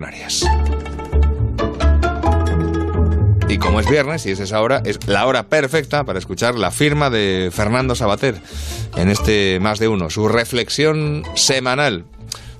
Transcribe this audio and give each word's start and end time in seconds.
Canarias. 0.00 0.48
Y 3.48 3.58
como 3.58 3.80
es 3.80 3.90
viernes 3.90 4.24
y 4.26 4.30
es 4.30 4.40
esa 4.40 4.62
hora, 4.62 4.80
es 4.84 5.06
la 5.06 5.26
hora 5.26 5.42
perfecta 5.42 6.04
para 6.04 6.18
escuchar 6.18 6.54
la 6.54 6.70
firma 6.70 7.10
de 7.10 7.50
Fernando 7.52 7.94
Sabater 7.94 8.36
en 8.96 9.10
este 9.10 9.60
Más 9.60 9.78
de 9.78 9.88
Uno, 9.88 10.08
su 10.08 10.28
reflexión 10.28 11.22
semanal. 11.34 12.04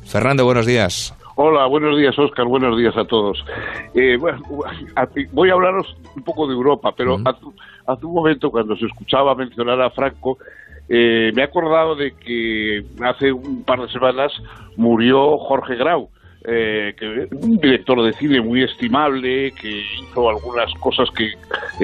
Fernando, 0.04 0.44
buenos 0.44 0.66
días. 0.66 1.16
Hola, 1.36 1.66
buenos 1.66 1.96
días, 1.96 2.18
Oscar. 2.18 2.44
Buenos 2.44 2.76
días 2.76 2.94
a 2.98 3.04
todos. 3.04 3.42
Eh, 3.94 4.18
voy 5.32 5.48
a 5.48 5.52
hablaros 5.54 5.96
un 6.14 6.22
poco 6.22 6.46
de 6.46 6.52
Europa, 6.52 6.92
pero 6.94 7.16
hace, 7.24 8.04
un 8.04 8.14
momento, 8.14 8.50
cuando 8.50 8.76
se 8.76 8.84
escuchaba 8.84 9.34
mencionar 9.34 9.80
a 9.80 9.90
Franco, 9.90 10.36
eh, 10.90 11.32
me 11.34 11.40
he 11.40 11.44
acordado 11.44 11.94
de 11.94 12.12
que 12.12 12.84
hace 13.02 13.32
un 13.32 13.62
par 13.64 13.80
de 13.80 13.88
semanas 13.88 14.30
murió 14.76 15.38
Jorge 15.38 15.76
Grau 15.76 16.10
eh, 16.44 16.94
que 16.98 17.28
un 17.36 17.58
director 17.58 18.02
de 18.02 18.12
cine 18.14 18.40
muy 18.40 18.62
estimable, 18.62 19.52
que 19.52 19.82
hizo 20.00 20.28
algunas 20.30 20.72
cosas 20.74 21.08
que, 21.10 21.32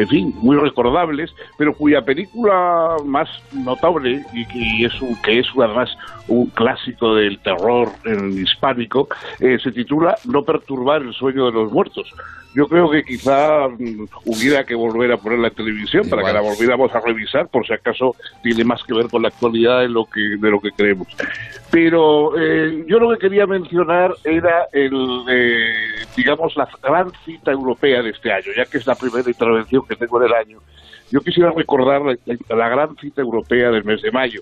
en 0.00 0.08
fin, 0.08 0.34
muy 0.36 0.56
recordables, 0.56 1.34
pero 1.58 1.74
cuya 1.74 2.02
película 2.02 2.96
más 3.04 3.28
notable 3.52 4.24
y 4.32 4.46
que 4.46 4.86
es, 4.86 5.02
un, 5.02 5.20
que 5.22 5.40
es 5.40 5.46
además 5.56 5.90
un 6.28 6.46
clásico 6.46 7.14
del 7.14 7.38
terror 7.40 7.90
en 8.04 8.38
hispánico, 8.38 9.08
eh, 9.40 9.58
se 9.62 9.72
titula 9.72 10.16
No 10.24 10.42
perturbar 10.42 11.02
el 11.02 11.12
sueño 11.12 11.46
de 11.46 11.52
los 11.52 11.72
muertos 11.72 12.12
yo 12.56 12.66
creo 12.68 12.90
que 12.90 13.04
quizá 13.04 13.68
mm, 13.68 14.06
hubiera 14.24 14.64
que 14.64 14.74
volver 14.74 15.12
a 15.12 15.18
poner 15.18 15.38
la 15.40 15.50
televisión 15.50 16.08
para 16.08 16.24
que 16.24 16.32
la 16.32 16.40
volviéramos 16.40 16.92
a 16.94 17.00
revisar, 17.00 17.48
por 17.48 17.66
si 17.66 17.74
acaso 17.74 18.16
tiene 18.42 18.64
más 18.64 18.82
que 18.82 18.94
ver 18.94 19.08
con 19.08 19.20
la 19.20 19.28
actualidad 19.28 19.80
de 19.80 19.90
lo 19.90 20.06
que, 20.06 20.22
de 20.40 20.50
lo 20.50 20.58
que 20.58 20.70
creemos. 20.70 21.06
Pero 21.70 22.32
eh, 22.40 22.84
yo 22.88 22.98
lo 22.98 23.10
que 23.10 23.18
quería 23.18 23.46
mencionar 23.46 24.14
era 24.24 24.45
el, 24.72 25.24
eh, 25.28 26.04
digamos, 26.16 26.56
la 26.56 26.68
gran 26.82 27.10
cita 27.24 27.52
europea 27.52 28.02
de 28.02 28.10
este 28.10 28.32
año, 28.32 28.52
ya 28.56 28.64
que 28.64 28.78
es 28.78 28.86
la 28.86 28.94
primera 28.94 29.28
intervención 29.28 29.86
que 29.86 29.96
tengo 29.96 30.18
del 30.18 30.32
año. 30.32 30.58
Yo 31.10 31.20
quisiera 31.20 31.52
recordar 31.52 32.02
la 32.02 32.68
gran 32.68 32.96
cita 32.96 33.22
europea 33.22 33.70
del 33.70 33.84
mes 33.84 34.02
de 34.02 34.10
mayo. 34.10 34.40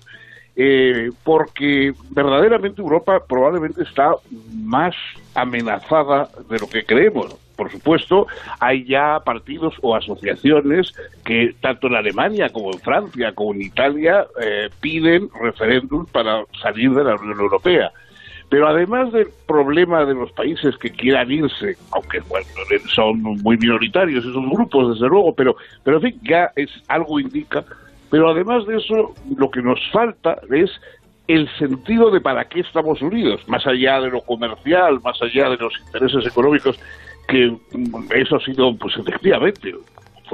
Eh, 0.57 1.11
porque 1.25 1.93
verdaderamente 2.11 2.81
Europa 2.81 3.21
probablemente 3.29 3.83
está 3.83 4.15
más 4.53 4.95
amenazada 5.35 6.29
de 6.49 6.59
lo 6.61 6.69
que 6.69 6.85
creemos. 6.85 7.37
Por 7.57 7.71
supuesto, 7.71 8.27
hay 8.61 8.85
ya 8.85 9.21
partidos 9.25 9.75
o 9.83 9.97
asociaciones 9.97 10.93
que 11.25 11.55
tanto 11.61 11.89
en 11.89 11.97
Alemania 11.97 12.51
como 12.51 12.73
en 12.73 12.79
Francia 12.81 13.33
como 13.33 13.55
en 13.55 13.63
Italia 13.63 14.27
eh, 14.41 14.71
piden 14.81 15.29
referéndum 15.41 16.07
para 16.07 16.45
salir 16.63 16.93
de 16.93 17.05
la 17.05 17.17
Unión 17.17 17.41
Europea. 17.41 17.93
Pero 18.49 18.69
además 18.69 19.13
del 19.13 19.29
problema 19.47 20.05
de 20.05 20.15
los 20.15 20.31
países 20.33 20.77
que 20.77 20.91
quieran 20.91 21.31
irse, 21.31 21.77
aunque 21.93 22.21
bueno, 22.29 22.47
son 22.95 23.21
muy 23.23 23.57
minoritarios 23.57 24.25
esos 24.25 24.49
grupos, 24.51 24.95
desde 24.95 25.09
luego, 25.09 25.35
pero, 25.35 25.57
pero 25.83 25.97
en 25.97 26.03
fin, 26.03 26.21
ya 26.23 26.51
es 26.55 26.71
algo 26.89 27.19
indica 27.19 27.65
pero 28.15 28.31
además 28.31 28.65
de 28.67 28.77
eso, 28.77 29.13
lo 29.37 29.51
que 29.51 29.61
nos 29.61 29.81
falta 29.91 30.39
es 30.49 30.71
el 31.27 31.49
sentido 31.59 32.13
de 32.13 32.21
para 32.21 32.45
qué 32.45 32.61
estamos 32.61 33.03
unidos, 33.03 33.41
más 33.49 33.67
allá 33.67 34.01
de 34.01 34.11
lo 34.11 34.21
comercial, 34.21 35.01
más 35.03 35.21
allá 35.21 35.51
de 35.51 35.57
los 35.57 35.73
intereses 35.85 36.25
económicos, 36.25 36.79
que 37.27 37.53
eso 38.15 38.37
ha 38.37 38.41
sido, 38.45 38.73
pues 38.77 38.97
efectivamente, 38.99 39.75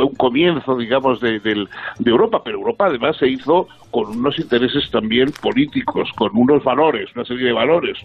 fue 0.00 0.06
un 0.06 0.14
comienzo, 0.14 0.78
digamos, 0.78 1.20
de, 1.20 1.40
de, 1.40 1.66
Europa, 2.06 2.40
pero 2.42 2.56
Europa 2.56 2.86
además 2.86 3.18
se 3.18 3.28
hizo 3.28 3.68
con 3.90 4.08
unos 4.16 4.38
intereses 4.38 4.90
también 4.90 5.30
políticos, 5.42 6.08
con 6.16 6.30
unos 6.34 6.64
valores, 6.64 7.14
una 7.14 7.26
serie 7.26 7.48
de 7.48 7.52
valores. 7.52 7.98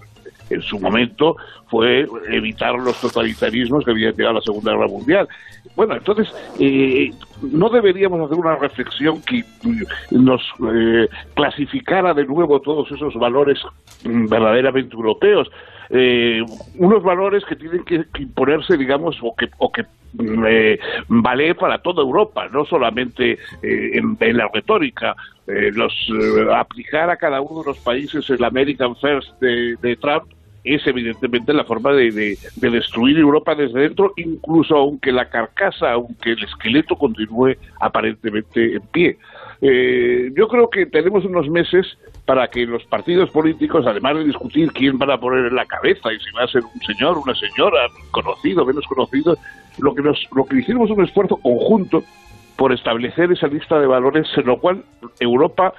En 0.49 0.61
su 0.61 0.77
momento 0.77 1.37
fue 1.69 2.05
evitar 2.29 2.73
los 2.75 2.99
totalitarismos 2.99 3.85
que 3.85 3.91
había 3.91 4.11
llegado 4.11 4.31
a 4.31 4.33
la 4.33 4.41
Segunda 4.41 4.73
Guerra 4.73 4.87
Mundial. 4.87 5.27
Bueno, 5.77 5.95
entonces, 5.95 6.27
eh, 6.59 7.11
no 7.41 7.69
deberíamos 7.69 8.19
hacer 8.25 8.37
una 8.37 8.57
reflexión 8.57 9.21
que 9.21 9.45
nos 10.11 10.41
eh, 10.73 11.07
clasificara 11.33 12.13
de 12.13 12.25
nuevo 12.25 12.59
todos 12.59 12.91
esos 12.91 13.13
valores 13.13 13.57
mm, 14.03 14.27
verdaderamente 14.27 14.93
europeos. 14.93 15.49
Eh, 15.89 16.41
unos 16.75 17.03
valores 17.03 17.43
que 17.45 17.55
tienen 17.55 17.83
que, 17.83 18.05
imponerse, 18.19 18.77
digamos, 18.77 19.17
o 19.21 19.35
que, 19.35 19.49
o 19.57 19.71
que 19.71 19.85
eh, 20.47 20.79
vale 21.07 21.55
para 21.55 21.79
toda 21.79 22.01
Europa, 22.01 22.47
no 22.51 22.65
solamente 22.65 23.37
en, 23.61 24.37
la 24.37 24.49
retórica. 24.53 25.15
los 25.47 25.93
aplicar 26.55 27.09
a 27.09 27.17
cada 27.17 27.41
uno 27.41 27.61
de 27.61 27.67
los 27.67 27.79
países 27.79 28.29
el 28.29 28.43
American 28.43 28.95
First 28.95 29.39
de 29.41 29.97
Trump 29.99 30.25
es 30.65 30.85
evidentemente 30.87 31.53
la 31.53 31.63
forma 31.63 31.93
de, 31.93 32.37
destruir 32.55 33.17
Europa 33.17 33.53
desde 33.55 33.81
dentro, 33.81 34.13
incluso 34.17 34.75
aunque 34.75 35.11
la 35.11 35.29
carcasa, 35.29 35.91
aunque 35.91 36.31
el 36.31 36.43
esqueleto 36.43 36.95
continúe 36.95 37.55
aparentemente 37.79 38.75
en 38.75 38.81
pie. 38.91 39.17
Eh, 39.61 40.31
yo 40.35 40.47
creo 40.47 40.69
que 40.69 40.85
tenemos 40.85 41.25
unos 41.25 41.49
meses 41.49 41.85
para 42.25 42.47
que 42.49 42.65
los 42.65 42.83
partidos 42.85 43.29
políticos, 43.29 43.85
además 43.87 44.15
de 44.17 44.25
discutir 44.25 44.71
quién 44.71 44.97
van 44.97 45.11
a 45.11 45.19
poner 45.19 45.45
en 45.45 45.55
la 45.55 45.65
cabeza 45.65 46.11
y 46.11 46.19
si 46.19 46.31
va 46.31 46.43
a 46.43 46.47
ser 46.47 46.63
un 46.63 46.81
señor, 46.81 47.17
una 47.17 47.35
señora, 47.35 47.87
conocido, 48.11 48.65
menos 48.65 48.85
conocido, 48.87 49.37
lo 49.77 49.93
que, 49.93 50.01
nos, 50.01 50.27
lo 50.35 50.45
que 50.45 50.57
hicimos 50.57 50.89
un 50.89 51.03
esfuerzo 51.03 51.37
conjunto 51.37 52.03
por 52.55 52.73
establecer 52.73 53.31
esa 53.31 53.47
lista 53.47 53.79
de 53.79 53.87
valores 53.87 54.27
en 54.37 54.45
lo 54.45 54.59
cual 54.59 54.83
Europa 55.19 55.73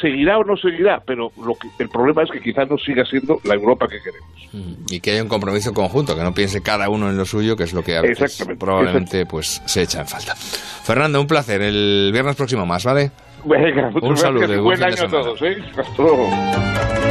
seguirá 0.00 0.38
o 0.38 0.44
no 0.44 0.56
seguirá, 0.56 1.02
pero 1.06 1.30
lo 1.44 1.54
que, 1.54 1.68
el 1.78 1.88
problema 1.88 2.22
es 2.22 2.30
que 2.30 2.40
quizás 2.40 2.68
no 2.68 2.76
siga 2.78 3.04
siendo 3.04 3.38
la 3.44 3.54
Europa 3.54 3.86
que 3.88 3.98
queremos. 3.98 4.84
Y 4.90 5.00
que 5.00 5.12
haya 5.12 5.22
un 5.22 5.28
compromiso 5.28 5.72
conjunto, 5.72 6.16
que 6.16 6.22
no 6.22 6.32
piense 6.32 6.62
cada 6.62 6.88
uno 6.88 7.08
en 7.08 7.16
lo 7.16 7.24
suyo, 7.24 7.56
que 7.56 7.64
es 7.64 7.72
lo 7.72 7.82
que 7.82 7.96
a 7.96 8.02
veces 8.02 8.44
probablemente 8.58 9.26
pues 9.26 9.62
se 9.66 9.82
echa 9.82 10.00
en 10.00 10.06
falta. 10.06 10.34
Fernando, 10.34 11.20
un 11.20 11.26
placer. 11.26 11.62
El 11.62 12.10
viernes 12.12 12.36
próximo 12.36 12.66
más, 12.66 12.84
¿vale? 12.84 13.10
un 13.44 14.16
saludo. 14.16 14.62
Buen 14.62 14.82
año 14.82 15.04
a 15.04 15.08
todos. 15.08 15.42
¿eh? 15.42 15.56
Hasta 15.76 16.02
luego. 16.02 17.01